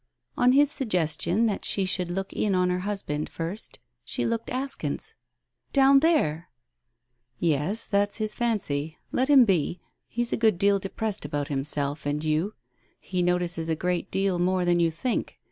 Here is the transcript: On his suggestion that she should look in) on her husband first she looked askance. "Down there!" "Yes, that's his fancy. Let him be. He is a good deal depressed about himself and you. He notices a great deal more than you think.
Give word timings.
On 0.35 0.53
his 0.53 0.71
suggestion 0.71 1.45
that 1.45 1.63
she 1.63 1.85
should 1.85 2.09
look 2.09 2.33
in) 2.33 2.55
on 2.55 2.71
her 2.71 2.79
husband 2.79 3.29
first 3.29 3.77
she 4.03 4.25
looked 4.25 4.49
askance. 4.51 5.15
"Down 5.73 5.99
there!" 5.99 6.49
"Yes, 7.37 7.85
that's 7.85 8.17
his 8.17 8.33
fancy. 8.33 8.97
Let 9.11 9.27
him 9.29 9.45
be. 9.45 9.79
He 10.07 10.23
is 10.23 10.33
a 10.33 10.37
good 10.37 10.57
deal 10.57 10.79
depressed 10.79 11.23
about 11.23 11.49
himself 11.49 12.07
and 12.07 12.23
you. 12.23 12.55
He 12.99 13.21
notices 13.21 13.69
a 13.69 13.75
great 13.75 14.09
deal 14.09 14.39
more 14.39 14.65
than 14.65 14.79
you 14.79 14.89
think. 14.89 15.35